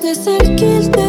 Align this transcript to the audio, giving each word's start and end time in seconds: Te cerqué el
Te 0.00 0.14
cerqué 0.14 0.78
el 0.78 1.01